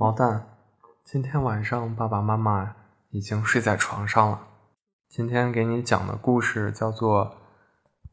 [0.00, 0.46] 毛蛋，
[1.04, 2.76] 今天晚上爸爸妈妈
[3.10, 4.42] 已经睡在床上了。
[5.08, 7.24] 今天给你讲的故事叫做《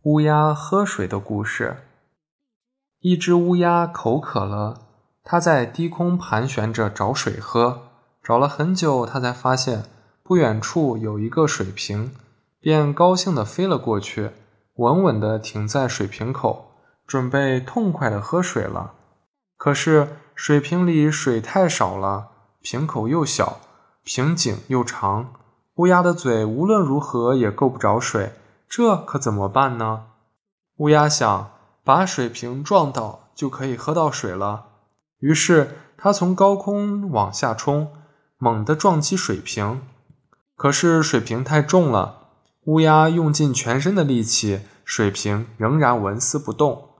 [0.01, 1.77] 乌鸦喝水的故事》。
[3.01, 4.81] 一只乌鸦口渴了，
[5.23, 7.83] 它在低空盘旋着找水喝，
[8.23, 9.83] 找了很久，它才发现
[10.23, 12.15] 不远处有一个水瓶，
[12.59, 14.31] 便高兴地飞了过去，
[14.77, 16.71] 稳稳地停在水瓶口，
[17.05, 18.93] 准备痛快地喝水了。
[19.57, 22.27] 可是水瓶里水太少了，
[22.61, 23.59] 瓶口又小，
[24.03, 25.33] 瓶颈又长，
[25.75, 28.33] 乌鸦的嘴无论如何也够不着水，
[28.67, 30.07] 这可怎么办呢？
[30.77, 31.51] 乌鸦想
[31.83, 34.65] 把水瓶撞倒就可以喝到水了，
[35.19, 37.91] 于是它从高空往下冲，
[38.37, 39.81] 猛地撞击水瓶。
[40.57, 42.29] 可是水瓶太重了，
[42.65, 46.94] 乌鸦用尽全身的力气，水瓶仍然纹丝不动。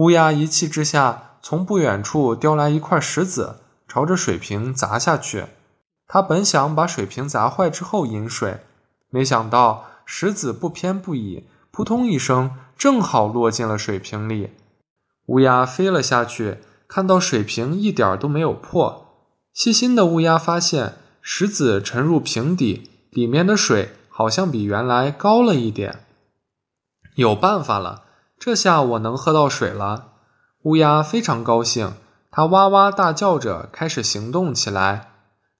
[0.00, 5.44] 乌鸦一气之下，从不远处叼来一块石子，朝着水瓶砸下去。
[6.06, 8.60] 他本想把水瓶砸坏之后饮水，
[9.10, 14.52] 没想到石子不偏不倚，扑通一声，正好落进了水瓶里。
[15.26, 19.28] 乌鸦飞了下去，看到水瓶一点都没有破。
[19.52, 26.04] 细心的乌鸦发现，石子沉入瓶底，里面的水好像比原来高了一点。
[27.16, 28.04] 有办法了！
[28.40, 30.12] 这下我能喝到水了，
[30.62, 31.92] 乌鸦非常高兴，
[32.30, 35.10] 它哇哇大叫着开始行动起来。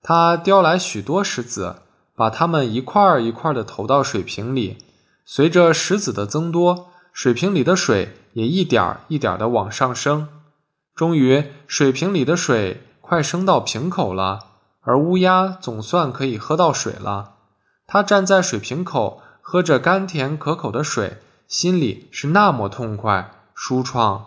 [0.00, 1.82] 它叼来许多石子，
[2.16, 4.78] 把它们一块儿一块儿的投到水瓶里。
[5.26, 10.26] 随着石子的增多，水瓶里的水也一点儿一点儿的往上升。
[10.94, 14.38] 终于，水瓶里的水快升到瓶口了，
[14.80, 17.34] 而乌鸦总算可以喝到水了。
[17.86, 21.18] 它站在水瓶口，喝着甘甜可口的水。
[21.50, 24.26] 心里是那么痛快舒畅。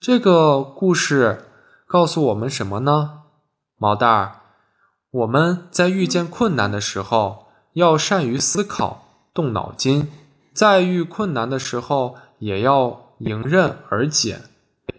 [0.00, 1.44] 这个故事
[1.86, 3.20] 告诉我们什么呢？
[3.78, 4.40] 毛蛋儿，
[5.12, 10.10] 我们在遇见困难的时候要善于思考、动脑筋，
[10.52, 14.40] 在遇困难的时候也要迎刃而解。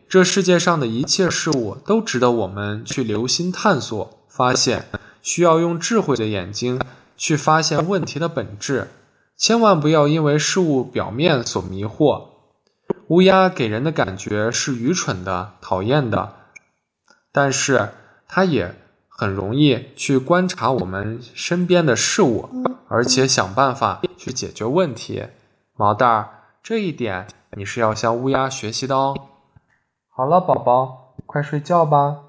[0.08, 4.86] 这世界上的一切事物都值得我们去留心探索、发现，
[5.22, 6.80] 需要用智慧的眼睛
[7.18, 8.88] 去发现问题的本质。
[9.38, 12.30] 千万不要因为事物表面所迷惑。
[13.08, 16.34] 乌鸦给人的感觉是愚蠢的、讨厌的，
[17.32, 17.90] 但是
[18.28, 18.76] 它也
[19.08, 22.50] 很容易去观察我们身边的事物，
[22.88, 25.26] 而且想办法去解决问题。
[25.76, 26.30] 毛蛋儿，
[26.62, 27.28] 这一点
[27.58, 29.16] 你是要向乌鸦学习的哦。
[30.10, 32.20] 好了，宝宝，快睡觉吧。